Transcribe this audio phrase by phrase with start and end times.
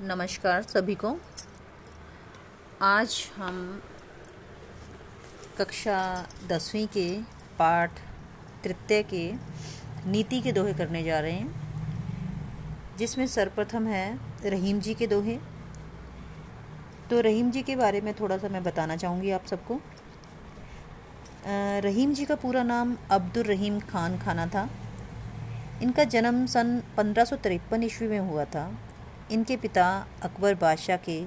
[0.00, 1.08] नमस्कार सभी को।
[2.82, 3.56] आज हम
[5.58, 7.06] कक्षा दसवीं के
[7.58, 7.98] पाठ
[8.64, 9.32] तृतीय के
[10.06, 15.38] नीति के दोहे करने जा रहे हैं, जिसमें सर्वप्रथम है रहीम जी के दोहे।
[17.10, 19.80] तो रहीम जी के बारे में थोड़ा सा मैं बताना चाहूँगी आप सबको।
[21.84, 24.68] रहीम जी का पूरा नाम अब्दुल रहीम खान खाना था।
[25.82, 28.70] इनका जन्म सन पंद्रह ईस्वी में हुआ था।
[29.30, 31.22] इनके पिता अकबर बादशाह के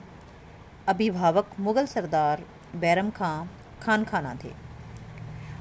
[0.87, 2.43] अभिभावक मुग़ल सरदार
[2.75, 3.45] बैरम खां
[3.81, 4.51] खान खाना थे।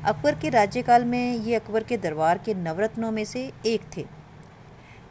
[0.04, 4.06] अकबर के राज्यकाल में ये अकबर के दरबार के नवरत्नों में से एक थे।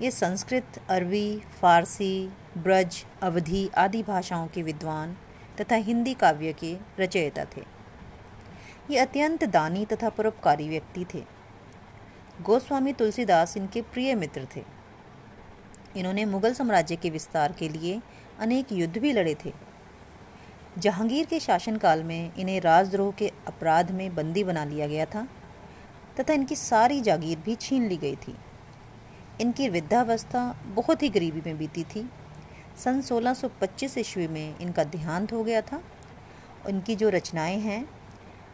[0.02, 5.16] ये संस्कृत, अरबी, फारसी, ब्रज, अवधि आदि भाषाओं के विद्वान
[5.62, 7.64] तथा हिंदी काव्य के रचयिता थे।
[8.92, 11.24] ये अत्यंत दानी तथा परोपकारी व्यक्ति थे।
[12.42, 14.64] गोस्वामी तुलसीदास इनके प्रिय मित्र थे।
[15.98, 18.02] इन्होंने मुगल साम्राज्य के विस्तार के लिए
[18.40, 19.54] अनेक युद्ध भी लड़े थे।
[20.78, 25.28] जहांगीर के शासनकाल में इन्हें राजद्रोह के अपराध में बंदी बना लिया गया था,
[26.20, 28.36] तथा इनकी सारी जागीर भी छीन ली गई थी।
[29.42, 32.10] इनकी वृद्धावस्था बहुत ही गरीबी में बीती थी।
[32.78, 35.84] सन 1625 ईस्वी में इनका देहांत हो गया था।
[36.70, 37.90] इनकी जो रचनाएँ हैं,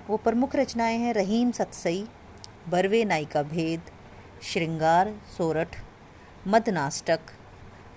[0.07, 2.07] वो प्रमुख रचनाएँ हैं रहीम सतसई,
[2.69, 3.81] बरवे नाई का भेद,
[4.43, 5.84] श्रृंगार, सोरठ
[6.47, 7.19] मदनाष्टक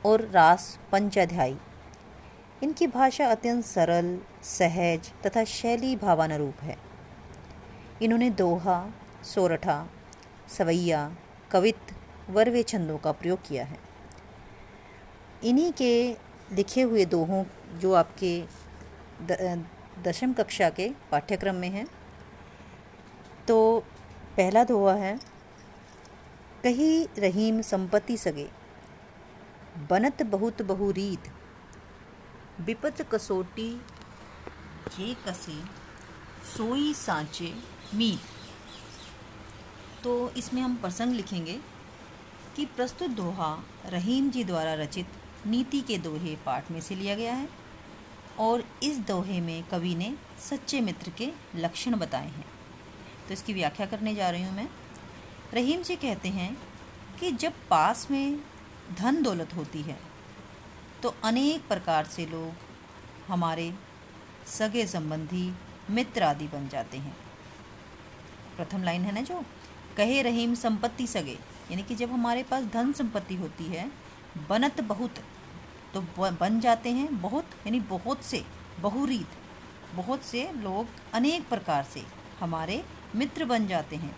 [0.07, 1.57] और रास पंचाध्यायी।
[2.63, 6.77] इनकी भाषा अत्यंत सरल, सहज तथा शैली भावानुरूप है।
[8.03, 8.79] इन्होंने दोहा,
[9.25, 9.77] सोरठा,
[10.49, 11.11] सवैया,
[11.51, 11.93] कवित,
[12.31, 13.79] वर्वे छंदों का प्रयोग किया है।
[15.45, 15.93] इन्हीं के
[16.53, 17.45] लिखे हुए दोहों
[17.79, 18.33] जो आपके
[20.03, 21.87] दशम कक्षा के पाठ्यक्रम में हैं
[23.49, 23.59] तो
[24.37, 25.19] पहला दोहा है
[26.65, 28.49] कही रहीम संपत्ति सगे।
[29.91, 31.29] बनत बहुत बहुरीत
[32.61, 33.71] विपत कसोटी,
[34.89, 35.55] जे कसे,
[36.57, 37.53] सोई सांचे,
[37.95, 38.37] मीत।
[40.05, 41.59] तो इसमें हम प्रसंग लिखेंगे
[42.57, 43.53] कि प्रस्तुत दोहा
[43.87, 47.49] रहीम जी द्वारा रचित नीति के दोहे पाठ में से लिया गया है
[48.39, 52.47] और इस दोहे में कवि ने सच्चे मित्र के लक्षण बताए हैं।
[53.29, 54.69] तो इसकी व्याख्या करने जा रही हूँ मैं।
[55.55, 56.57] रहीम जी कहते हैं
[57.21, 58.39] कि जब पास में
[58.99, 59.97] धन दौलत होती है
[61.03, 62.67] तो अनेक प्रकार से लोग
[63.29, 63.73] हमारे
[64.47, 65.53] सगे संबंधी
[65.91, 67.17] मित्र आदि बन जाते हैं।
[68.57, 69.43] प्रथम लाइन है ना जो,
[69.97, 71.39] कहे रहीम संपत्ति सगे,
[71.71, 73.91] यानी कि जब हमारे पास धन संपत्ति होती है,
[74.49, 75.25] बनत बहुत
[75.95, 76.01] तो
[76.41, 78.45] बन जाते हैं बहुत, यानी बहुत से,
[78.81, 79.29] बहुरीत,
[79.95, 82.05] बहुत से लोग अनेक प्रकार से
[82.41, 82.83] हमारे
[83.15, 84.17] मित्र बन जाते हैं।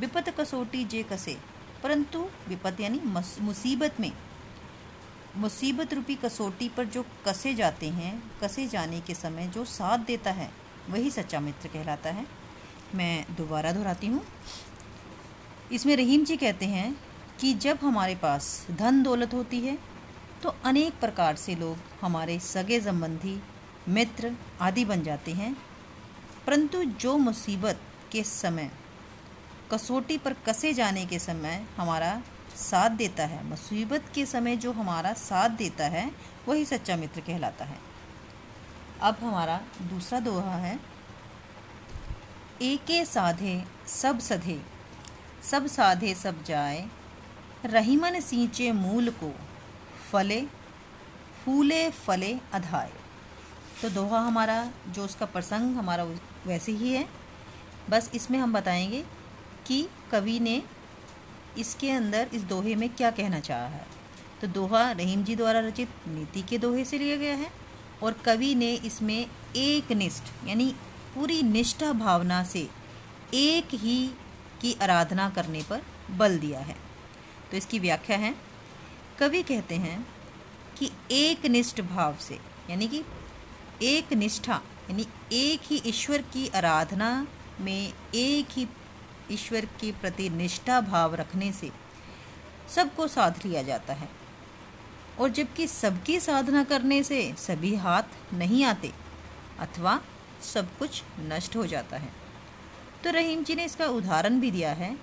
[0.00, 1.36] विपत कसोटी जे कसे?
[1.82, 2.18] परंतु
[2.48, 3.00] विपत यानी
[3.40, 4.12] मुसीबत में।
[5.36, 8.12] मुसीबत रूपी कसोटी पर जो कसे जाते हैं,
[8.42, 10.50] कसे जाने के समय जो साथ देता है,
[10.90, 12.26] वही सच्चा मित्र कहलाता है।
[12.94, 14.22] मैं दोबारा दोहराती हूँ।
[15.72, 16.94] इसमें रहीम जी कहते हैं
[17.40, 19.78] कि जब हमारे पास धन दौलत होती है
[20.42, 23.40] तो अनेक प्रकार से लोग हमारे सगे संबंधी,
[23.88, 25.56] मित्र आदि बन जाते हैं।
[26.46, 27.80] परंतु जो मुसीबत
[28.12, 28.70] के समय
[29.72, 32.22] कसौटी पर कसे जाने के समय हमारा
[32.56, 36.10] साथ देता है। मुसीबत के समय जो हमारा साथ देता है,
[36.48, 37.78] वही सच्चा मित्र कहलाता है।
[39.00, 40.78] अब हमारा दूसरा दोहा है,
[42.62, 44.60] एके साधे, सब सधे,
[45.50, 46.86] सब साधे सब जाए,
[47.64, 49.34] रहीमन सींचे मूल को,
[50.12, 50.40] फले,
[51.44, 52.92] फूले फले अधाए।
[53.82, 56.04] तो दोहा हमारा, जो उसका प्रसंग हमारा
[56.46, 57.08] वैसे ही है।
[57.90, 59.04] बस इसमें हम बताएँगे
[59.66, 60.62] कि कवि ने
[61.58, 63.86] इसके अंदर, इस दोहे में क्या कहना चाहा है?
[64.40, 67.50] तो दोहा रहीम जी द्वारा रचित, नीति के दोहे से लिया गया है
[68.02, 69.26] और कवि ने इसमें
[69.56, 70.74] एक निष्ठ, यानी
[71.14, 72.68] पूरी निष्ठा भावना से
[73.34, 74.06] एक ही
[74.60, 76.76] की आराधना करने पर बल दिया है।
[77.50, 78.34] तो इसकी व्याख्या है।
[79.18, 80.06] कवि कहते हैं
[80.78, 82.38] कि एक निष्ठ भाव से,
[82.70, 83.02] यानी कि
[83.82, 84.60] एक निष्ठा,
[84.90, 87.26] यानी एक ही ईश्वर की आराधना
[87.60, 88.66] में एक ही
[89.30, 91.70] ईश्वर के प्रति निष्ठा भाव रखने से
[92.68, 94.08] सबको साध लिया जाता है।
[95.20, 98.02] और जबकि सबकी साधना करने से सभी हाथ
[98.34, 98.92] नहीं आते,
[99.58, 100.00] अथवा
[100.42, 102.12] सब कुछ नष्ट हो जाता है।
[103.04, 104.98] तो रहीम जी ने इसका उदाहरण भी दिया है।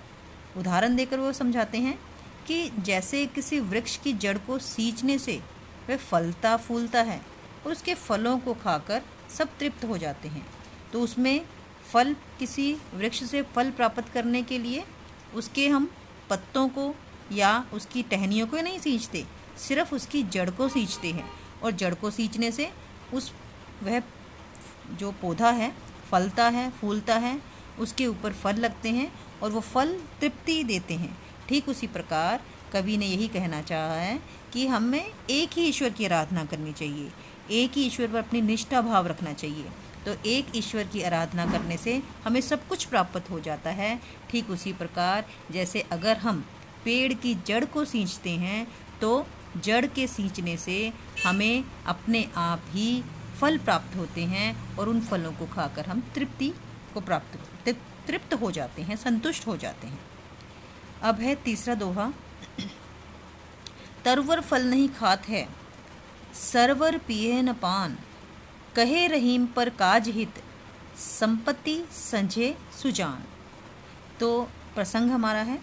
[0.56, 1.98] उदाहरण देकर वो समझाते हैं
[2.46, 5.42] कि जैसे किसी वृक्ष की जड़ को सींचने से
[5.90, 7.22] वह फलता फूलता है
[7.66, 10.46] और उसके फलों को खाकर सब तृप्त हो जाते हैं।
[10.92, 11.46] तो उसमें
[11.90, 14.84] फल किसी वृक्ष से फल प्राप्त करने के लिए
[15.34, 15.90] उसके हम
[16.30, 16.94] पत्तों को
[17.32, 19.24] या उसकी टहनियों को नहीं सींचते,
[19.58, 21.30] सिर्फ़ उसकी जड़ को सींचते हैं।
[21.62, 22.70] और जड़ को सींचने से
[23.14, 23.32] उस
[23.82, 24.02] वह
[24.92, 25.72] जो पौधा है,
[26.10, 27.40] फलता है, फूलता है,
[27.78, 29.12] उसके ऊपर फल लगते हैं
[29.42, 31.18] और वो फल तृप्ति देते हैं।
[31.48, 32.42] ठीक उसी प्रकार
[32.72, 37.12] कवि ने यही कहना चाहा है कि हमें एक ही ईश्वर की आराधना करनी चाहिए।
[37.50, 39.64] एक ही ईश्वर पर अपनी निष्ठा भाव रखना चाहिए।
[40.06, 43.98] तो एक ईश्वर की आराधना करने से हमें सब कुछ प्राप्त हो जाता है।
[44.30, 46.44] ठीक उसी प्रकार, जैसे अगर हम
[46.84, 48.66] पेड़ की जड़ को सींचते हैं
[49.00, 49.26] तो
[49.58, 50.92] जड़ के सींचने से
[51.24, 53.02] हमें अपने आप ही
[53.40, 56.52] फल प्राप्त होते हैं और उन फलों को खाकर हम तृप्ति
[56.94, 57.38] को प्राप्त
[58.06, 59.98] तृप्त हो जाते हैं, संतुष्ट हो जाते हैं।
[61.02, 62.12] अब है तीसरा दोहा।
[64.04, 65.46] तरवर फल नहीं खात है,
[66.34, 67.96] सरवर पिए न पान।
[68.76, 70.34] कहे रहीम पर काज हित,
[70.98, 73.24] संपत्ति संजय सुजान।
[74.20, 74.42] तो
[74.74, 75.58] प्रसंग हमारा है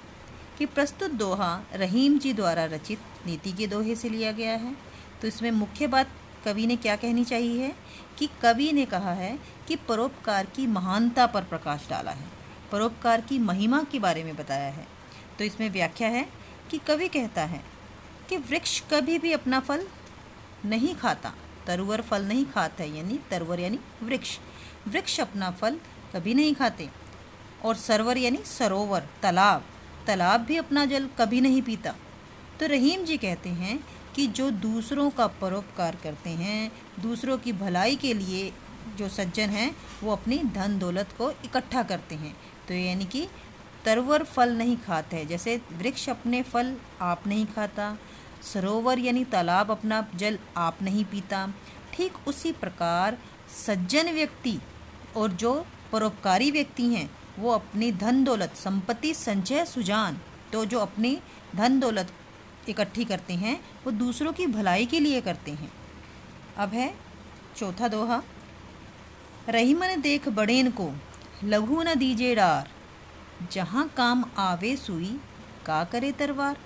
[0.57, 4.75] कि प्रस्तुत दोहा रहीम जी द्वारा रचित नीति के दोहे से लिया गया है।
[5.21, 6.11] तो इसमें मुख्य बात
[6.45, 7.73] कवि ने क्या कहनी चाहिए है
[8.17, 12.27] कि कवि ने कहा है कि परोपकार की महानता पर प्रकाश डाला है।
[12.71, 14.87] परोपकार की महिमा के बारे में बताया है।
[15.37, 16.27] तो इसमें व्याख्या है
[16.71, 17.63] कि कवि कहता है
[18.29, 19.87] कि वृक्ष कभी भी अपना फल
[20.65, 21.33] नहीं खाता।
[21.69, 24.37] तरुवर फल नहीं खाता है यानी तरवर यानी वृक्ष।
[24.87, 25.79] वृक्ष अपना फल
[26.15, 26.89] कभी नहीं खाते।
[27.65, 29.63] और सरवर यानी सरोवर, तालाब।
[30.07, 31.95] तालाब भी अपना जल कभी नहीं पीता।
[32.59, 33.83] तो रहीम जी कहते हैं
[34.15, 38.53] कि जो दूसरों का परोपकार करते हैं, दूसरों की भलाई के लिए
[38.97, 42.37] जो सज्जन हैं, वो अपनी धन दौलत को इकट्ठा करते हैं।
[42.67, 43.27] तो यानी कि
[43.85, 47.97] तरवर फल नहीं खाते हैं। जैसे वृक्ष अपने फल आप नहीं खाता
[48.43, 51.47] सरोवर यानी तालाब अपना जल आप नहीं पीता।
[51.93, 53.17] ठीक उसी प्रकार
[53.55, 54.57] सज्जन व्यक्ति
[55.17, 55.53] और जो
[55.91, 57.09] परोपकारी व्यक्ति हैं,
[57.39, 60.19] वो अपनी धन दौलत, संपत्ति, संचय, सुजान
[60.53, 61.17] तो जो अपनी
[61.55, 62.11] धन दौलत
[62.69, 65.71] इकट्ठी करते हैं, वो दूसरों की भलाई के लिए करते हैं।
[66.57, 66.93] अब है
[67.57, 68.21] चौथा दोहा।
[69.49, 70.89] रहीमन देख बड़ेन को,
[71.43, 72.69] लघु न दीजे डार।
[73.51, 75.19] जहाँ काम आवे सुई
[75.65, 76.57] का करे तरवार।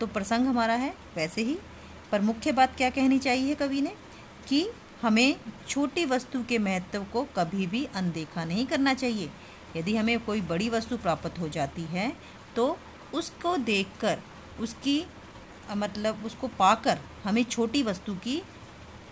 [0.00, 1.58] तो प्रसंग हमारा है, वैसे ही।
[2.12, 3.94] पर मुख्य बात क्या कहनी चाहिए कवि ने?
[4.48, 4.68] कि
[5.02, 5.36] हमें
[5.68, 9.30] छोटी वस्तु के महत्व को कभी भी अनदेखा नहीं करना चाहिए।
[9.76, 12.12] यदि हमें कोई बड़ी वस्तु प्राप्त हो जाती है
[12.56, 12.78] तो
[13.14, 14.18] उसको देखकर,
[14.60, 15.04] उसकी
[15.70, 18.42] मतलब उसको पाकर हमें छोटी वस्तु की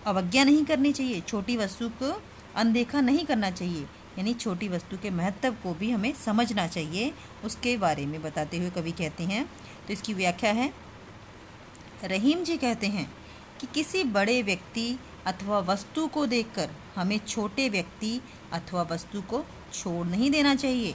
[0.06, 2.20] अवज्ञा नहीं करनी चाहिए। छोटी वस्तु को
[2.56, 3.86] अनदेखा नहीं करना चाहिए।
[4.18, 7.12] यानी छोटी वस्तु के महत्व को भी हमें समझना चाहिए।
[7.44, 9.48] उसके बारे में बताते हुए कवि कहते हैं
[9.86, 10.72] तो इसकी व्याख्या है।
[12.04, 13.10] रहीम जी कहते हैं
[13.60, 18.20] कि किसी बड़े व्यक्ति अथवा वस्तु को देखकर हमें छोटे व्यक्ति
[18.52, 20.94] अथवा वस्तु को छोड़ नहीं देना चाहिए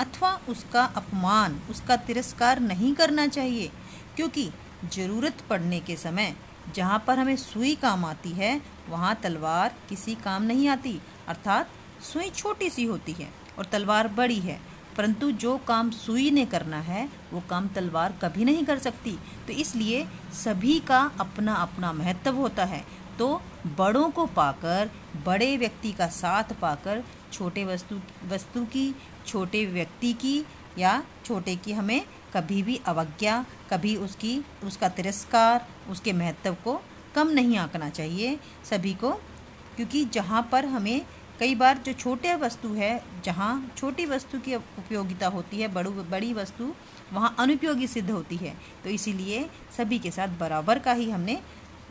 [0.00, 3.70] अथवा उसका अपमान, उसका तिरस्कार नहीं करना चाहिए,
[4.16, 4.50] क्योंकि
[4.86, 6.34] ज़रूरत पड़ने के समय
[6.74, 11.70] जहाँ पर हमें सुई काम आती है, वहाँ तलवार किसी काम नहीं आती, अर्थात
[12.02, 13.28] सुई छोटी सी होती है
[13.58, 14.58] और तलवार बड़ी है।
[14.96, 19.12] परंतु जो काम सुई ने करना है, वो काम तलवार कभी नहीं कर सकती।
[19.46, 22.84] तो इसलिए सभी का अपना अपना महत्व होता है।
[23.18, 23.42] तो
[23.78, 24.90] बड़ों को पाकर,
[25.26, 28.94] बड़े व्यक्ति का साथ पाकर, छोटे वस्तु वस्तु की,
[29.26, 30.44] छोटे व्यक्ति की
[30.78, 36.82] या छोटे की हमें कभी भी अवज्ञा, कभी उसकी, उसका तिरस्कार, उसके महत्व को
[37.14, 39.12] कम नहीं आंकना चाहिए सभी को।
[39.76, 41.06] क्योंकि जहाँ पर हमें
[41.40, 46.32] कई बार जो छोटे वस्तु है, जहाँ छोटी वस्तु की उपयोगिता होती है, बड़ू, बड़ी
[46.34, 46.72] वस्तु
[47.12, 48.54] वहाँ अनुपयोगी सिद्ध होती है।
[48.84, 51.38] तो इसीलिए सभी के साथ बराबर का ही हमने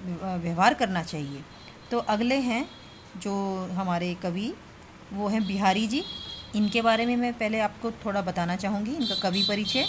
[0.02, 1.44] व्यवहार करना चाहिए।
[1.92, 2.66] तो अगले हैं
[3.18, 3.34] जो
[3.74, 4.54] हमारे कवि,
[5.14, 6.04] वो हैं बिहारी जी।
[6.56, 9.86] इनके बारे में मैं पहले आपको थोड़ा बताना चाहूँगी, इनका कवि परिचय।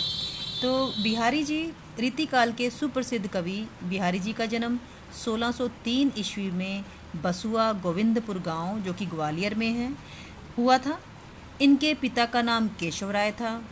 [0.62, 0.71] तो
[1.02, 1.62] बिहारी जी,
[1.99, 4.79] रीतिकाल के सुप्रसिद्ध कवि बिहारी जी का जन्म
[5.17, 6.85] 1603 ईस्वी में
[7.17, 9.97] बसुआ गोविंदपुर गाँव, जो कि ग्वालियर में है,
[10.59, 11.00] हुआ था।
[11.61, 13.62] इनके पिता का नाम केशव राय था।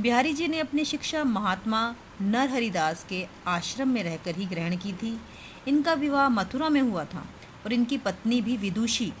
[0.00, 5.20] बिहारी जी ने अपनी शिक्षा महात्मा नरहरिदास के आश्रम में रहकर ही ग्रहण की थी।
[5.68, 7.26] इनका विवाह मथुरा में हुआ था
[7.64, 9.12] और इनकी पत्नी भी विदुषी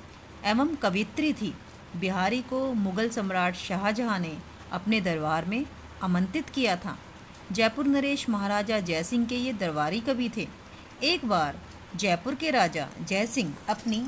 [0.44, 1.54] एवं कवित्री थी।
[1.96, 4.38] बिहारी को मुगल सम्राट शाहजहां ने
[4.72, 5.66] अपने दरबार में
[6.02, 6.98] आमंत्रित किया था।
[7.52, 10.48] जयपुर नरेश महाराजा जयसिंह के ये दरबारी कवि थे।
[11.02, 11.58] एक बार
[11.96, 14.04] जयपुर के राजा जय सिंह अपनी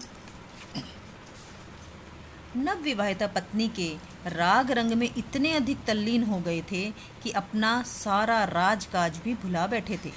[2.57, 3.89] नव विवाहिता पत्नी के
[4.27, 6.83] राग रंग में इतने अधिक तल्लीन हो गए थे
[7.23, 10.13] कि अपना सारा राजकाज भी भुला बैठे थे।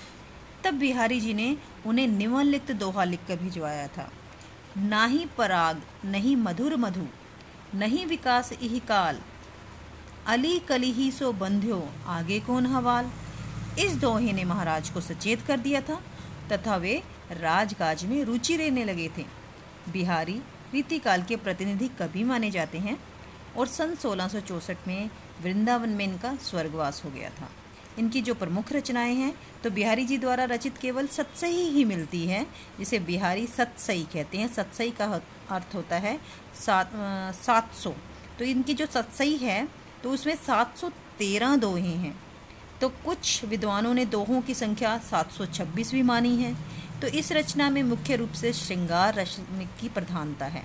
[0.63, 4.09] तब बिहारी जी ने उन्हें निम्नलिखित दोहा लिखकर भिजवाया था।
[4.77, 7.07] ना ही पराग नहीं मधुर मधु
[7.75, 9.19] नहीं विकास इही काल।
[10.27, 13.11] अली कली ही सो बंध्यो, आगे कौन हवाल?
[13.79, 16.01] इस दोहे ने महाराज को सचेत कर दिया था,
[16.51, 19.25] तथा वे राजकाज में रुचि रहने लगे थे।
[19.91, 20.41] बिहारी
[20.73, 22.97] रीतिकाल के प्रतिनिधि कवि माने जाते हैं
[23.57, 24.41] और सन सोलह
[24.87, 25.09] में
[25.43, 27.49] वृंदावन में इनका स्वर्गवास हो गया था।
[27.99, 32.45] इनकी जो प्रमुख रचनाएँ हैं तो बिहारी जी द्वारा रचित केवल सत्सई ही मिलती है,
[32.79, 35.05] जिसे बिहारी सत्सई कहते हैं। सत्सई का
[35.51, 36.17] अर्थ होता है
[36.55, 36.91] सात
[37.35, 37.93] सात सौ।
[38.39, 39.67] तो इनकी जो सत्सई है
[40.03, 42.15] तो उसमें सात सौ तेरह दोहे हैं।
[42.81, 46.55] तो कुछ विद्वानों ने दोहों की संख्या सात सौ छब्बीस भी मानी है।
[47.01, 49.37] तो इस रचना में मुख्य रूप से श्रृंगार रस
[49.81, 50.63] की प्रधानता है।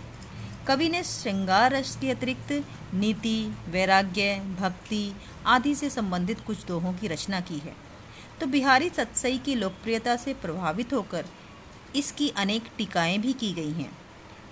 [0.66, 2.64] कवि ने श्रृंगार रस के अतिरिक्त
[2.94, 5.12] नीति, वैराग्य, भक्ति
[5.46, 7.76] आदि से संबंधित कुछ दोहों की रचना की है।
[8.40, 11.24] तो बिहारी सत्सई की लोकप्रियता से प्रभावित होकर
[11.96, 13.92] इसकी अनेक टीकाएँ भी की गई हैं।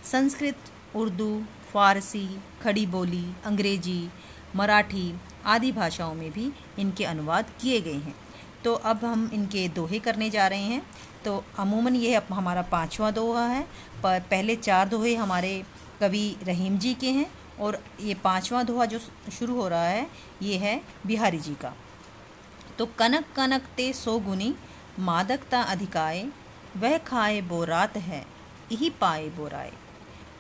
[0.04, 0.56] संस्कृत,
[0.96, 2.28] उर्दू, फारसी,
[2.62, 4.08] खड़ी बोली, अंग्रेज़ी,
[4.56, 5.14] मराठी
[5.46, 8.14] आदि भाषाओं में भी इनके अनुवाद किए गए हैं।
[8.64, 10.82] तो अब हम इनके दोहे करने जा रहे हैं।
[11.24, 13.62] तो अमूमन ये हमारा पांचवा दोहा है।
[14.02, 15.62] पर पहले चार दोहे हमारे
[16.00, 17.30] कवि रहीम जी के हैं
[17.60, 18.98] और ये पांचवा दोहा जो
[19.32, 20.06] शुरू हो रहा है,
[20.42, 21.74] ये है बिहारी जी का।
[22.78, 24.54] तो कनक कनक ते सो गुनी
[24.98, 26.24] मादकता अधिकाए,
[26.76, 28.24] वह खाए बोरात है
[28.72, 29.72] यही पाए बोराए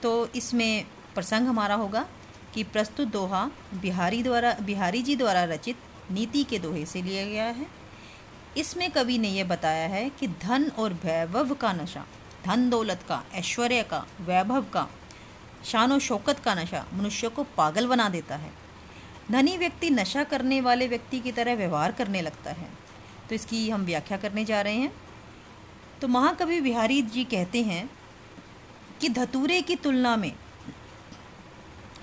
[0.02, 2.06] तो इसमें प्रसंग हमारा होगा।
[2.54, 5.76] कि प्रस्तुत दोहा बिहारी द्वारा, बिहारी जी द्वारा रचित
[6.10, 7.66] नीति के दोहे से लिया गया है।
[8.56, 12.06] इसमें कवि ने यह बताया है कि धन और वैभव का नशा,
[12.44, 14.88] धन दौलत का, ऐश्वर्य का, वैभव का,
[15.64, 18.52] शान और शौकत का नशा मनुष्य को पागल बना देता है।
[19.30, 22.68] धनी व्यक्ति नशा करने वाले व्यक्ति की तरह व्यवहार करने लगता है।
[23.28, 24.92] तो इसकी हम व्याख्या करने जा रहे हैं।
[26.00, 27.90] तो महाकवि बिहारी जी कहते हैं
[29.00, 30.32] कि धतूरे की तुलना में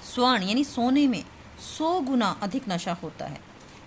[0.08, 1.24] स्वर्ण यानी सोने में
[1.68, 3.40] सौ गुना अधिक नशा होता है,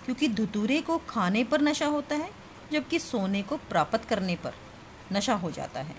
[0.05, 2.31] क्योंकि धतूरे को खाने पर नशा होता है,
[2.73, 4.55] जबकि सोने को प्राप्त करने पर
[5.13, 5.95] नशा हो जाता है।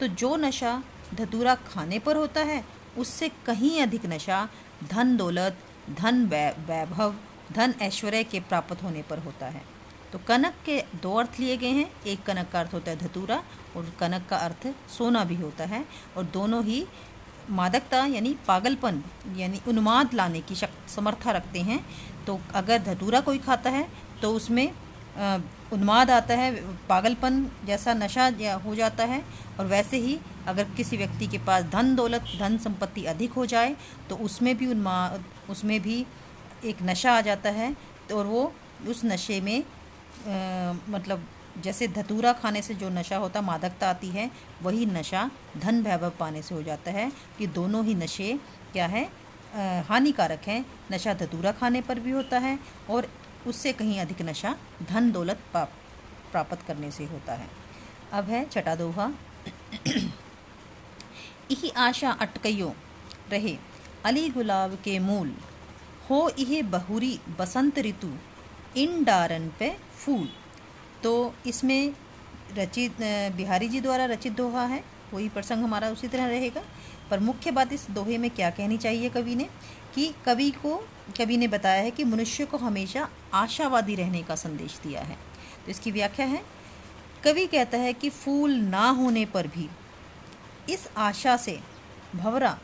[0.00, 0.82] तो जो नशा
[1.14, 2.64] धतूरा खाने पर होता है,
[2.98, 4.48] उससे कहीं अधिक नशा
[4.84, 5.58] धन दौलत,
[5.90, 7.14] धन वैभव,
[7.52, 9.62] धन ऐश्वर्य के प्राप्त होने पर होता है।
[10.12, 13.42] तो कनक के दो अर्थ लिए गए हैं। एक कनक का अर्थ होता है धतूरा,
[13.76, 15.84] और कनक का अर्थ सोना भी होता है,
[16.16, 16.84] और दोनों ही
[17.50, 19.02] मादकता यानी पागलपन
[19.36, 20.54] यानी उन्माद लाने की
[20.88, 21.84] समर्था रखते हैं।
[22.26, 23.86] तो अगर धतूरा कोई खाता है
[24.22, 24.66] तो उसमें
[25.72, 26.50] उन्माद आता है
[26.88, 28.26] पागलपन जैसा नशा
[28.64, 29.22] हो जाता है।
[29.60, 30.18] और वैसे ही
[30.48, 33.76] अगर किसी व्यक्ति के पास धन दौलत धन संपत्ति अधिक हो जाए
[34.08, 36.04] तो उसमें भी उन्माद उसमें भी
[36.64, 37.74] एक नशा आ जाता है।
[38.08, 38.52] तो और वो
[38.88, 41.26] उस नशे में आ, मतलब
[41.58, 44.30] जैसे धतूरा खाने से जो नशा होता, मादकता आती है,
[44.62, 48.40] वही नशा धन वैभव पाने से हो जाता है। कि दोनों ही नशे
[48.72, 49.10] क्या है?
[49.82, 52.58] हानिकारक हैं। नशा धतूरा खाने पर भी होता है
[52.90, 53.08] और
[53.46, 57.48] उससे कहीं अधिक नशा धन दौलत प्राप्त करने से होता है।
[58.12, 59.10] अब है छठा दोहा।
[61.50, 62.74] यही आशा अटकयो
[63.30, 63.58] रहे,
[64.04, 65.36] अली गुलाब के मूल।
[66.10, 68.16] हो यह बहुरी बसंत ऋतु,
[68.76, 70.28] इन डारन पे फूल।
[71.02, 71.92] तो इसमें
[72.58, 72.96] रचित
[73.36, 74.82] बिहारी जी द्वारा रचित दोहा है,
[75.12, 76.62] वही प्रसंग हमारा उसी तरह रहेगा।
[77.10, 79.48] पर मुख्य बात इस दोहे में क्या कहनी चाहिए कवि ने?
[79.94, 80.76] कि कवि को,
[81.18, 85.16] कवि ने बताया है कि मनुष्य को हमेशा आशावादी रहने का संदेश दिया है।
[85.64, 86.42] तो इसकी व्याख्या है,
[87.24, 89.68] कवि कहता है कि फूल ना होने पर भी
[90.70, 91.58] इस आशा से
[92.14, 92.58] भवरा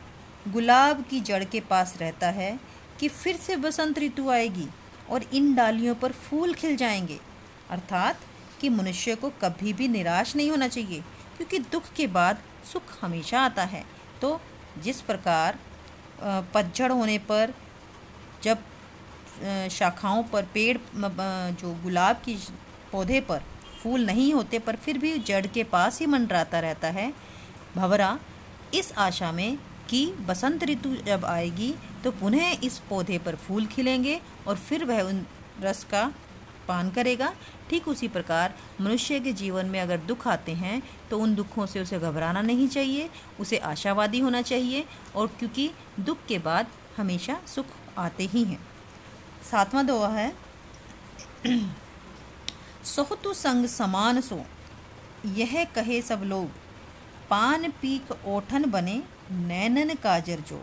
[0.47, 2.59] गुलाब की जड़ के पास रहता है
[2.99, 4.67] कि फिर से बसंत ऋतु आएगी
[5.09, 7.19] और इन डालियों पर फूल खिल जाएँगे।
[7.69, 8.19] अर्थात
[8.61, 11.01] कि मनुष्य को कभी भी निराश नहीं होना चाहिए,
[11.37, 12.37] क्योंकि दुख के बाद
[12.71, 13.83] सुख हमेशा आता है।
[14.21, 14.39] तो
[14.83, 15.59] जिस प्रकार
[16.53, 17.53] पतझड़ होने पर,
[18.43, 18.57] जब
[19.71, 20.77] शाखाओं पर, पेड़
[21.53, 22.37] जो गुलाब की
[22.91, 23.43] पौधे पर
[23.81, 27.13] फूल नहीं होते, पर फिर भी जड़ के पास ही मंडराता रहता है,
[27.75, 28.17] भवरा,
[28.73, 29.57] इस आशा में
[29.89, 31.73] कि बसंत ऋतु जब आएगी
[32.03, 35.25] तो पुनः इस पौधे पर फूल खिलेंगे और फिर वह उन
[35.61, 36.03] रस का
[36.69, 37.33] पान करेगा।
[37.69, 41.81] ठीक उसी प्रकार मनुष्य के जीवन में अगर दुख आते हैं तो उन दुखों से
[41.81, 43.09] उसे घबराना नहीं चाहिए,
[43.39, 44.85] उसे आशावादी होना चाहिए
[45.15, 45.69] और क्योंकि
[46.01, 47.65] दुख के बाद हमेशा सुख
[47.97, 48.59] आते ही हैं।
[49.51, 50.33] सातवां दुआ है,
[52.85, 54.43] सोहतु संग समान सो।
[55.27, 56.49] यह कहे सब लोग,
[57.29, 60.61] पान पीक ओठन बने, नैनन काजर जो।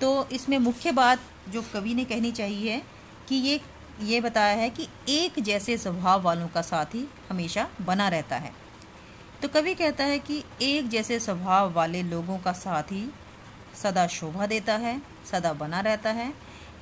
[0.00, 2.82] तो इसमें मुख्य बात जो कवि ने कहनी चाहिए
[3.28, 3.60] कि ये
[4.00, 8.52] ये बताया है कि एक जैसे स्वभाव वालों का साथी हमेशा बना रहता है।
[9.42, 13.12] तो कवि कहता है कि एक जैसे स्वभाव वाले लोगों का साथी
[13.82, 15.02] सदा शोभा देता है,
[15.32, 16.32] सदा बना रहता है।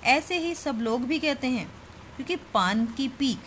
[0.04, 1.66] ऐसे ही सब लोग भी कहते हैं,
[2.16, 3.38] क्योंकि पान की पीक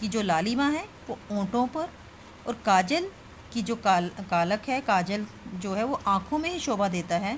[0.00, 1.88] की जो लालिमा है, वो ओंठों पर
[2.48, 3.10] और काजल
[3.52, 7.36] की जो काल, कालक है, काजल जो है, वो आँखों में ही शोभा देता है।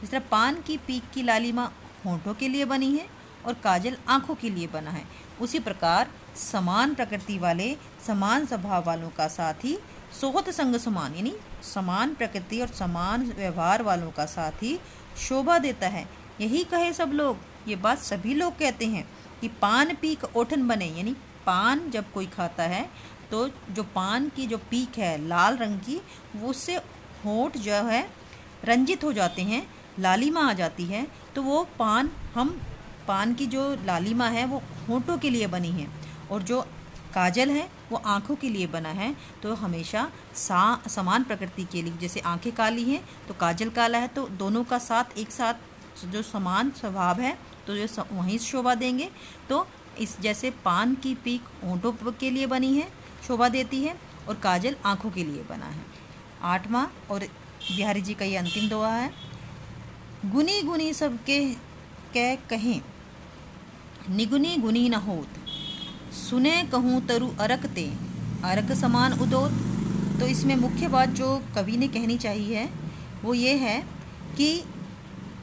[0.00, 1.70] जिस तरह पान की पीक की लालिमा
[2.06, 5.04] होठों के लिए बनी है और काजल आँखों के लिए बना है।
[5.40, 7.76] उसी प्रकार समान प्रकृति वाले,
[8.06, 9.78] समान स्वभाव वालों का साथ ही
[10.20, 14.78] सोहत संग समान, यानी समान प्रकृति और समान व्यवहार वालों का साथ ही
[15.18, 16.08] शोभा देता है।
[16.40, 17.36] यही कहे सब लोग।
[17.68, 19.08] ये बात सभी लोग कहते हैं
[19.40, 21.16] कि पान पीक ओठन बने, यानी
[21.46, 22.88] पान जब कोई खाता है
[23.30, 26.00] तो जो पान की जो पीक है लाल रंग की,
[26.36, 26.76] वो उससे
[27.24, 28.08] होठ जो है
[28.64, 29.66] रंजित हो जाते हैं,
[29.98, 32.60] लालिमा आ जाती है तो वो पान हम
[33.08, 35.86] पान की जो लालिमा है, वो होठों के लिए बनी है
[36.30, 36.60] और जो
[37.14, 41.92] काजल है, वो आँखों के लिए बना है। तो हमेशा सा, समान प्रकृति के लिए,
[41.98, 46.22] जैसे आँखें काली हैं तो काजल काला है तो दोनों का साथ, एक साथ जो
[46.24, 47.36] समान स्वभाव है
[47.66, 49.08] तो जो वहीं शोभा देंगे।
[49.48, 49.66] तो
[49.98, 52.88] इस जैसे पान की पीक ऊँटों के लिए बनी है,
[53.26, 53.96] शोभा देती है
[54.28, 55.84] और काजल आँखों के लिए बना है।
[56.44, 57.24] आठवां और
[57.66, 59.10] बिहारी जी का ये अंतिम दुआ है,
[60.26, 61.40] गुनी गुनी सबके
[62.14, 62.80] कह कहें
[64.10, 65.28] निगुनी गुनी न होत।
[66.14, 67.84] सुने कहूँ तरु अरक ते,
[68.44, 69.52] अरक समान उदोत।
[70.20, 72.68] तो इसमें मुख्य बात जो कवि ने कहनी चाहिए है
[73.24, 73.80] वो ये है
[74.36, 74.50] कि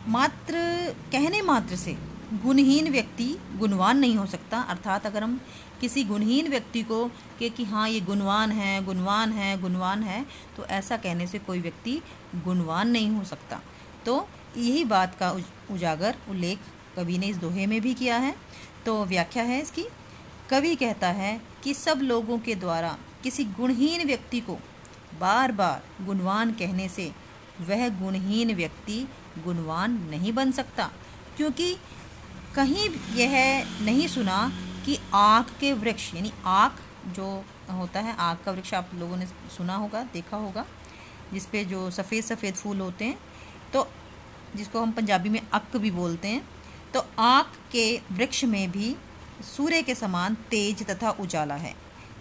[0.07, 0.53] मात्र,
[1.11, 1.95] कहने मात्र से
[2.35, 5.39] गुणहीन व्यक्ति गुणवान नहीं हो सकता। अर्थात अगर हम
[5.81, 7.05] किसी गुणहीन व्यक्ति को
[7.39, 10.25] के कि हाँ ये गुणवान है गुणवान है गुणवान है
[10.57, 12.01] तो ऐसा कहने से कोई व्यक्ति
[12.45, 13.59] गुणवान नहीं हो सकता।
[14.05, 15.29] तो यही बात का
[15.71, 16.59] उजागर, उल्लेख
[16.95, 18.35] कवि ने इस दोहे में भी किया है।
[18.85, 19.85] तो व्याख्या है इसकी।
[20.49, 24.57] कवि कहता है कि सब लोगों के द्वारा किसी गुणहीन व्यक्ति को
[25.19, 27.11] बार बार गुणवान कहने से
[27.61, 28.99] वह गुणहीन व्यक्ति
[29.43, 30.89] गुणवान नहीं बन सकता।
[31.37, 31.73] क्योंकि
[32.55, 33.33] कहीं यह
[33.81, 34.51] नहीं सुना
[34.85, 36.81] कि आँख के वृक्ष, यानी आँख
[37.15, 39.25] जो होता है, आँख का वृक्ष आप लोगों ने
[39.57, 40.65] सुना होगा, देखा होगा
[41.33, 43.17] जिस पे जो सफ़ेद सफ़ेद फूल होते हैं
[43.73, 43.87] तो
[44.55, 46.41] जिसको हम पंजाबी में अक भी बोलते हैं
[46.95, 48.95] तो आँख के वृक्ष में भी
[49.45, 51.73] सूर्य के समान तेज तथा उजाला है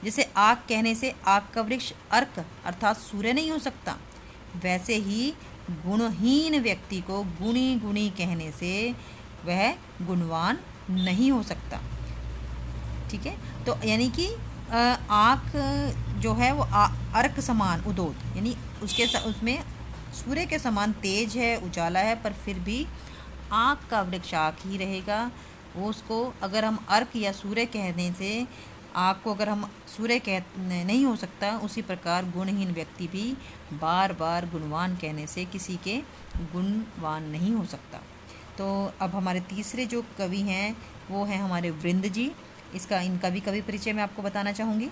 [0.05, 3.97] जैसे आग कहने से आग का वृक्ष अर्क अर्थात सूर्य नहीं हो सकता।
[4.63, 5.33] वैसे ही
[5.71, 8.73] गुणहीन व्यक्ति को गुणी गुणी कहने से
[9.45, 9.71] वह
[10.03, 10.59] गुणवान
[10.91, 11.81] नहीं हो सकता।
[13.11, 13.37] ठीक है?
[13.65, 14.29] तो यानी कि
[14.73, 15.51] आँख
[16.23, 19.59] जो है वो आ, अर्क समान उदोत यानी उसके उसमें
[20.15, 22.87] सूर्य के समान तेज है उजाला है पर फिर भी
[23.55, 25.31] आँख का वृक्ष आँख ही रहेगा।
[25.77, 28.47] वो उसको अगर हम अर्क या सूर्य कहने से
[28.97, 33.37] आग को अगर हम सूर्य कह नहीं हो सकता, उसी प्रकार गुणहीन व्यक्ति भी
[33.75, 35.97] बार बार गुणवान कहने से किसी के
[36.53, 38.01] गुणवान नहीं हो सकता।
[38.59, 38.69] तो
[39.01, 40.77] अब हमारे तीसरे जो कवि हैं,
[41.11, 42.31] वो हैं हमारे वृंद जी।
[42.75, 44.89] इसका इनका भी कवि परिचय मैं आपको बताना चाहूँगी।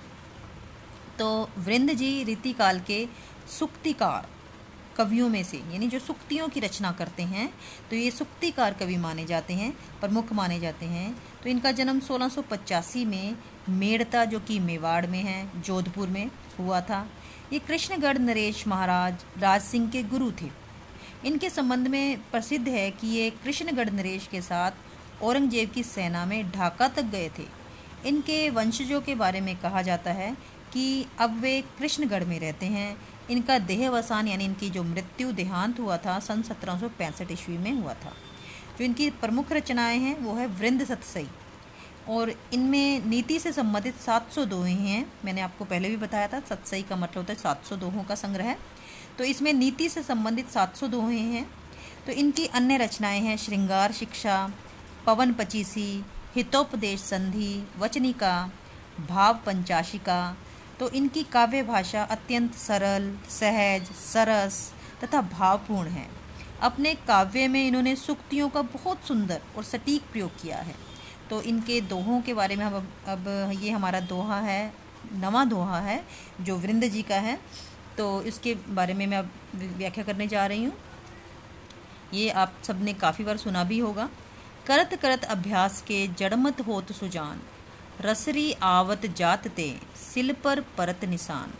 [1.19, 3.07] तो वृंद जी रीतिकाल के
[3.51, 4.29] सुक्तिकार
[4.97, 7.49] कवियों में से, यानी जो सुक्तियों की रचना करते हैं
[7.91, 12.31] तो ये सुक्तिकार कवि माने जाते हैं, प्रमुख माने जाते हैं। तो इनका जन्म सोलह
[13.07, 13.37] में
[13.71, 17.07] मेड़ता, जो कि मेवाड़ में है, जोधपुर में हुआ था।
[17.53, 20.51] ये कृष्णगढ़ नरेश महाराज राज सिंह के गुरु थे।
[21.25, 26.51] इनके संबंध में प्रसिद्ध है कि ये कृष्णगढ़ नरेश के साथ औरंगज़ेब की सेना में
[26.51, 27.47] ढाका तक गए थे।
[28.05, 30.31] इनके वंशजों के बारे में कहा जाता है
[30.73, 32.97] कि अब वे कृष्णगढ़ में रहते हैं
[33.31, 37.73] इनका देहवसान यानी इनकी जो मृत्यु देहांत हुआ था, सन सत्रह सौ पैंसठ ईस्वी में
[37.73, 38.13] हुआ था।
[38.79, 41.29] जो इनकी प्रमुख रचनाएँ हैं, वो है वृंद सतसई।
[42.09, 46.83] और इनमें नीति से संबंधित 700 दोहे हैं मैंने आपको पहले भी बताया था, सतसई
[46.83, 48.57] का मतलब होता है 700 दोहों का संग्रह।
[49.19, 51.51] तो इसमें नीति से संबंधित 700 दोहे हैं।
[52.07, 54.51] तो इनकी अन्य रचनाएँ हैं, श्रृंगार शिक्षा,
[55.07, 56.05] पवन पचीसी,
[56.37, 58.51] हितोपदेश संधि, वचनिका,
[59.09, 60.37] भाव पंचाशिका
[60.83, 64.57] तो इनकी काव्य भाषा अत्यंत सरल सहज सरस
[65.03, 66.07] तथा भावपूर्ण है।
[66.61, 70.75] अपने काव्य में इन्होंने सुक्तियों का बहुत सुंदर और सटीक प्रयोग किया है।
[71.31, 74.73] तो इनके दोहों के बारे में हम अब, अब ये हमारा दोहा है
[75.15, 76.03] नवा दोहा है
[76.41, 77.39] जो वृंद जी का है।
[77.99, 80.77] तो इसके बारे में मैं अब व्याख्या करने जा रही हूँ।
[82.15, 84.09] ये आप सबने काफ़ी बार सुना भी होगा।
[84.67, 87.41] करत करत अभ्यास के जड़मत होत सुजान।
[88.01, 89.69] रसरी आवत जात ते
[90.05, 91.53] सिल पर परत निशान।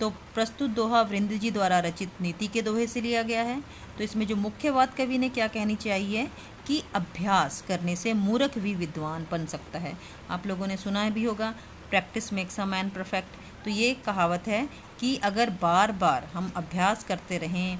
[0.00, 3.60] तो प्रस्तुत दोहा वृंद जी द्वारा रचित नीति के दोहे से लिया गया है।
[3.98, 6.26] तो इसमें जो मुख्य बात कवि ने क्या कहनी चाहिए
[6.66, 9.96] कि अभ्यास करने से मूर्ख भी विद्वान बन सकता है।
[10.30, 11.54] आप लोगों ने सुना भी होगा
[11.90, 14.68] practice makes a man perfect तो ये कहावत है
[15.00, 17.78] कि अगर बार बार हम अभ्यास करते रहें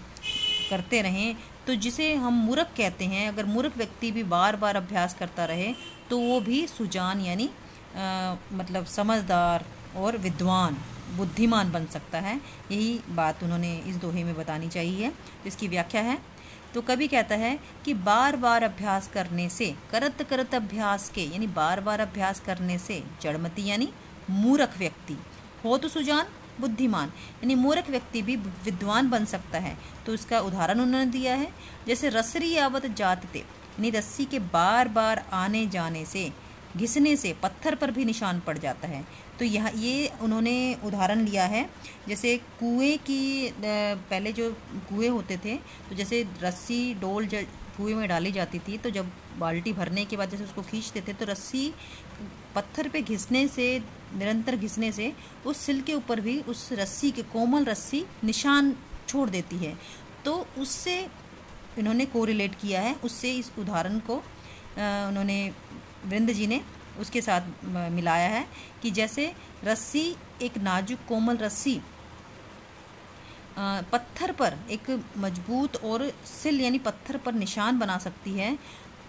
[0.70, 5.14] करते रहें तो जिसे हम मूर्ख कहते हैं, अगर मूर्ख व्यक्ति भी बार बार अभ्यास
[5.14, 5.72] करता रहे
[6.10, 7.48] तो वो भी सुजान यानी
[8.52, 9.64] मतलब समझदार
[9.96, 10.76] और विद्वान,
[11.16, 15.12] बुद्धिमान बन सकता है। यही बात उन्होंने इस दोहे में बतानी चाहिए।
[15.46, 16.18] इसकी व्याख्या है
[16.74, 21.46] तो कभी कहता है कि बार बार अभ्यास करने से करत करत अभ्यास के, यानी
[21.48, 23.88] बार बार अभ्यास करने से जड़मती, यानी
[24.30, 25.16] मूर्ख व्यक्ति,
[25.64, 26.26] हो तो सुजान,
[26.60, 31.50] बुद्धिमान, यानी मूर्ख व्यक्ति भी विद्वान बन सकता है। तो उसका उदाहरण उन्होंने दिया है,
[31.86, 36.30] जैसे रसरी यावत जातते यानी रस्सी के बार बार आने जाने से
[36.76, 39.04] घिसने से पत्थर पर भी निशान पड़ जाता है।
[39.38, 41.68] तो यह, ये उन्होंने उदाहरण लिया है।
[42.08, 44.50] जैसे कुएँ की पहले जो
[44.88, 45.56] कुएँ होते थे
[45.88, 47.28] तो जैसे रस्सी, डोल
[47.76, 51.12] कुएँ में डाली जाती थी तो जब बाल्टी भरने के बाद जैसे उसको खींचते थे
[51.12, 51.72] तो रस्सी
[52.54, 53.66] पत्थर पे घिसने से,
[54.14, 55.12] निरंतर घिसने से,
[55.46, 58.74] उस सिल के ऊपर भी उस रस्सी के, कोमल रस्सी निशान
[59.08, 59.76] छोड़ देती है।
[60.24, 60.98] तो उससे
[61.78, 64.16] इन्होंने कोरिलेट किया है। उससे इस उदाहरण को
[64.76, 65.38] उन्होंने
[66.06, 66.60] वृंद जी ने
[67.00, 68.46] उसके साथ मिलाया है
[68.82, 69.32] कि जैसे
[69.64, 71.80] रस्सी, एक नाजुक कोमल रस्सी
[73.92, 78.56] पत्थर पर एक मज़बूत और सिल यानी पत्थर पर निशान बना सकती है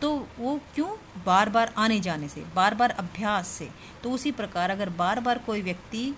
[0.02, 0.90] तो वो क्यों
[1.26, 3.70] बार बार आने जाने से बार बार अभ्यास से?
[4.04, 6.14] तो उसी प्रकार अगर बार बार कोई व्यक्ति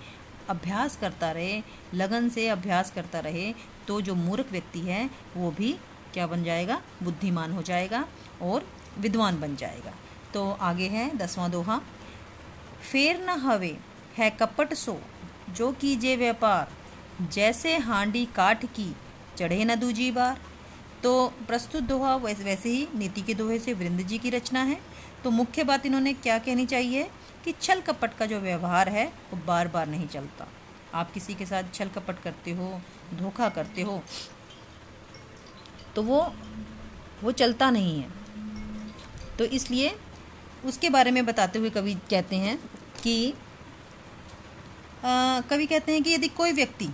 [0.48, 1.62] अभ्यास करता रहे,
[1.94, 3.52] लगन से अभ्यास करता रहे
[3.88, 5.72] तो जो मूर्ख व्यक्ति है, वो भी
[6.14, 6.80] क्या बन जाएगा?
[7.02, 8.04] बुद्धिमान हो जाएगा
[8.42, 8.66] और
[8.98, 9.92] विद्वान बन जाएगा।
[10.34, 11.80] तो आगे है, दसवां दोहा।
[12.92, 13.76] फेर न हवे,
[14.16, 15.00] है कपट सो,
[15.50, 16.72] जो कीजे व्यापार।
[17.28, 18.94] जैसे हांडी काठ की,
[19.36, 20.40] चढ़े न दूजी बार।
[21.02, 24.80] तो प्रस्तुत दोहा वैसे वैसे ही नीति के दोहे से वृंद जी की रचना है।
[25.24, 27.10] तो मुख्य बात इन्होंने क्या कहनी चाहिए?
[27.44, 30.46] कि छल कपट का जो व्यवहार है, वो बार बार नहीं चलता।
[30.94, 32.80] आप किसी के साथ छल कपट करते हो,
[33.14, 34.02] धोखा करते हो
[35.94, 36.20] तो वो
[37.22, 38.08] वो चलता नहीं है।
[39.38, 39.96] तो इसलिए
[40.64, 42.56] उसके बारे में बताते हुए कवि कहते हैं
[43.02, 43.34] कि
[45.50, 46.88] कवि कहते हैं कि यदि कोई व्यक्ति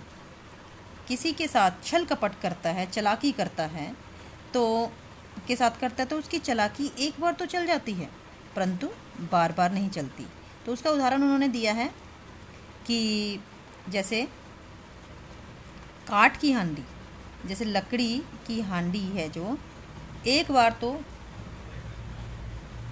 [1.07, 3.91] किसी के साथ छल कपट करता है, चलाकी करता है
[4.53, 4.91] तो
[5.47, 8.09] के साथ करता है तो उसकी चलाकी एक बार तो चल जाती है,
[8.55, 8.87] परंतु
[9.31, 10.25] बार बार नहीं चलती।
[10.65, 11.87] तो उसका उदाहरण उन्होंने दिया है
[12.87, 13.39] कि
[13.89, 14.21] जैसे
[16.07, 16.83] काठ की हांडी,
[17.45, 19.57] जैसे लकड़ी की हांडी है जो
[20.27, 20.91] एक बार तो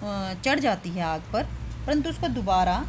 [0.02, 1.44] चढ़ जाती है आग पर,
[1.88, 2.86] परंतु उसको दोबारा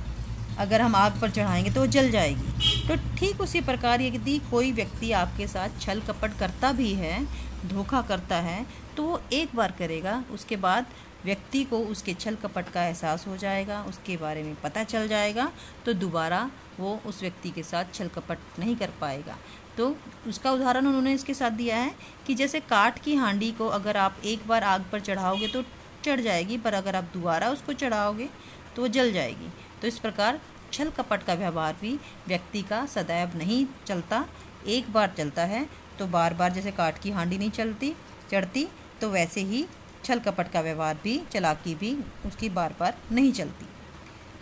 [0.59, 4.73] अगर हम आग पर चढ़ाएँगे तो वो जल जाएगी। तो ठीक उसी प्रकार यदि कोई
[4.73, 7.25] व्यक्ति आपके साथ छल कपट करता भी है,
[7.66, 8.64] धोखा करता है
[8.97, 10.87] तो वो एक बार करेगा, उसके बाद
[11.25, 15.51] व्यक्ति को उसके छल कपट का एहसास हो जाएगा, उसके बारे में पता चल जाएगा
[15.85, 19.37] तो दोबारा वो उस व्यक्ति के साथ छल कपट नहीं कर पाएगा।
[19.77, 19.95] तो
[20.29, 21.95] उसका उदाहरण उन्होंने इसके साथ दिया है
[22.27, 25.62] कि जैसे काठ की हांडी को अगर आप एक बार आग पर चढ़ाओगे तो
[26.07, 28.29] चढ़ जाएगी, पर अगर आप दोबारा उसको चढ़ाओगे
[28.77, 29.49] तो वो जल जाएगी।
[29.81, 30.40] तो इस प्रकार
[30.73, 34.25] छल कपट का व्यवहार भी व्यक्ति का सदैव नहीं चलता।
[34.69, 35.66] एक बार चलता है
[35.99, 37.95] तो बार बार जैसे काठ की हांडी नहीं चलती,
[38.31, 38.66] चढ़ती
[39.01, 39.64] तो वैसे ही
[40.05, 43.66] छल कपट का व्यवहार भी, चलाकी भी उसकी बार बार नहीं चलती।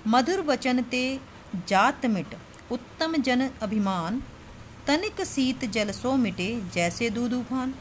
[0.07, 1.03] मधुर वचन ते
[1.69, 2.35] जात मिट,
[2.73, 4.23] उत्तम जन अभिमान,
[4.87, 7.75] तनिक सीत जल सो मिटे जैसे दूध उफान।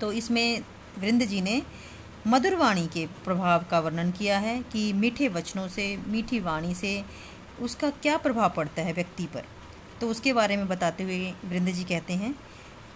[0.00, 0.60] तो इसमें
[0.98, 1.62] वृंद जी ने
[2.28, 7.04] मधुर वाणी के प्रभाव का वर्णन किया है कि मीठे वचनों से, मीठी वाणी से
[7.60, 9.44] उसका क्या प्रभाव पड़ता है व्यक्ति पर?
[10.00, 12.34] तो उसके बारे में बताते हुए वृंद जी कहते हैं।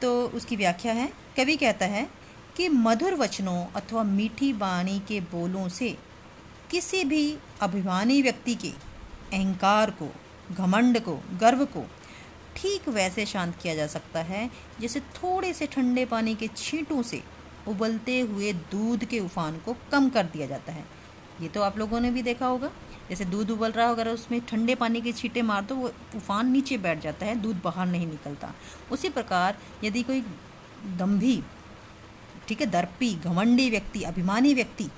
[0.02, 2.10] तो उसकी व्याख्या है। कवि कहता है
[2.56, 5.98] कि मधुर वचनों अथवा मीठी वाणी के बोलों से
[6.70, 8.70] किसी भी अभिमानी व्यक्ति के
[9.32, 10.14] अहंकार को,
[10.52, 11.86] घमंड को, गर्व को
[12.56, 17.22] ठीक वैसे शांत किया जा सकता है, जैसे थोड़े से ठंडे पानी के छींटों से
[17.68, 20.84] उबलते हुए दूध के उफान को कम कर दिया जाता है।
[21.40, 22.70] ये तो आप लोगों ने भी देखा होगा।
[23.08, 26.50] जैसे दूध उबल रहा हो अगर उसमें ठंडे पानी के छींटे मार दो, वो उफान
[26.50, 28.52] नीचे बैठ जाता है, दूध बाहर नहीं निकलता।
[28.92, 30.20] उसी प्रकार यदि कोई
[30.98, 31.42] दम्भी,
[32.48, 34.88] ठीक है, दर्पी, घमंडी व्यक्ति, अभिमानी व्यक्ति,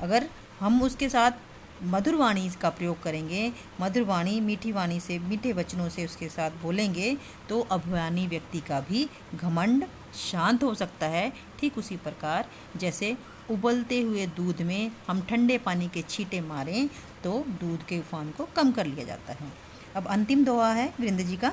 [0.00, 0.28] अगर
[0.60, 1.46] हम उसके साथ
[1.84, 6.50] मधुर वाणी का प्रयोग करेंगे, मधुर वाणी, मीठी वाणी से, मीठे वचनों से उसके साथ
[6.62, 7.16] बोलेंगे
[7.48, 13.16] तो अभिमानी व्यक्ति का भी घमंड शांत हो सकता है ठीक उसी प्रकार। जैसे
[13.50, 16.88] उबलते हुए दूध में हम ठंडे पानी के छींटे मारें
[17.24, 19.52] तो दूध के उफान को कम कर लिया जाता है।
[19.96, 21.52] अब अंतिम दोहा है वृंद जी का।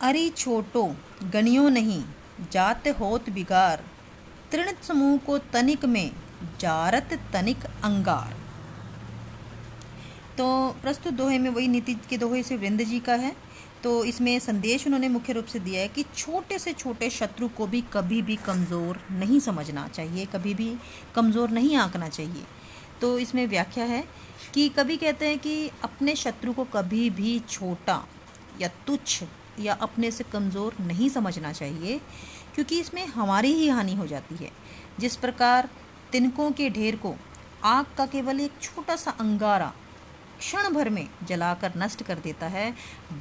[0.00, 0.84] अरे छोटो,
[1.24, 2.02] गणियों नहीं,
[2.52, 3.84] जात होत बिगार।
[4.52, 6.10] तृणित समूह को तनिक में,
[6.60, 8.34] जारत तनिक अंगार।
[10.38, 10.46] तो
[10.82, 13.34] प्रस्तुत दोहे में वही नीति के दोहे से वृंद जी का है।
[13.86, 17.66] तो इसमें संदेश उन्होंने मुख्य रूप से दिया है कि छोटे से छोटे शत्रु को
[17.66, 20.76] भी कभी भी कमज़ोर नहीं समझना चाहिए, कभी भी
[21.14, 22.42] कमज़ोर नहीं आंकना चाहिए।
[23.00, 24.02] तो इसमें व्याख्या है
[24.54, 28.02] कि कभी कहते हैं कि अपने शत्रु को कभी भी छोटा
[28.60, 29.22] या तुच्छ
[29.60, 32.00] या अपने से कमज़ोर नहीं समझना चाहिए,
[32.54, 34.50] क्योंकि इसमें हमारी ही हानि हो जाती है।
[35.00, 35.68] जिस प्रकार
[36.12, 37.16] तिनकों के ढेर को
[37.66, 39.72] आग का केवल एक छोटा सा अंगारा
[40.38, 42.72] क्षण भर में जलाकर नष्ट कर देता है,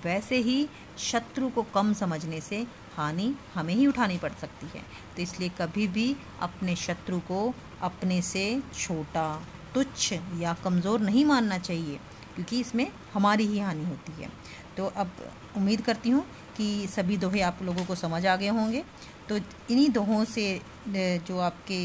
[0.04, 0.68] वैसे ही
[1.02, 4.84] शत्रु को कम समझने से हानि हमें ही उठानी पड़ सकती है।
[5.16, 9.28] तो इसलिए कभी भी अपने शत्रु को अपने से छोटा,
[9.74, 12.00] तुच्छ या कमज़ोर नहीं मानना चाहिए,
[12.36, 14.30] क्योंकि इसमें हमारी ही हानि होती है।
[14.78, 15.12] तो अब
[15.58, 16.26] उम्मीद करती हूँ
[16.58, 18.84] कि सभी दोहे आप लोगों को समझ आ गए होंगे।
[19.30, 21.80] तो इन्हीं दोहों से जो आपके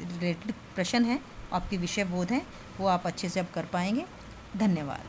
[0.00, 1.20] रिलेटेड प्रश्न हैं,
[1.52, 2.46] आपके विषय बोध हैं,
[2.80, 4.04] वो आप अच्छे से अब कर पाएँगे।
[4.56, 5.06] धन्यवाद।